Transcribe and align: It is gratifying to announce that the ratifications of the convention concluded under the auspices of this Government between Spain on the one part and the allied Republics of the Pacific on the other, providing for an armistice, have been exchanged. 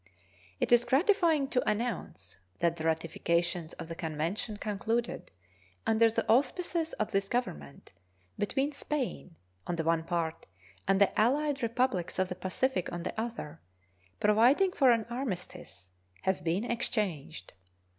It 0.59 0.71
is 0.71 0.83
gratifying 0.83 1.47
to 1.49 1.69
announce 1.69 2.37
that 2.57 2.77
the 2.77 2.85
ratifications 2.85 3.73
of 3.73 3.87
the 3.87 3.93
convention 3.93 4.57
concluded 4.57 5.29
under 5.85 6.09
the 6.09 6.27
auspices 6.27 6.93
of 6.93 7.11
this 7.11 7.29
Government 7.29 7.91
between 8.39 8.71
Spain 8.71 9.37
on 9.67 9.75
the 9.75 9.83
one 9.83 10.03
part 10.03 10.47
and 10.87 10.99
the 10.99 11.15
allied 11.21 11.61
Republics 11.61 12.17
of 12.17 12.29
the 12.29 12.35
Pacific 12.35 12.91
on 12.91 13.03
the 13.03 13.13
other, 13.15 13.61
providing 14.19 14.71
for 14.71 14.89
an 14.91 15.05
armistice, 15.07 15.91
have 16.23 16.43
been 16.43 16.63
exchanged. 16.63 17.53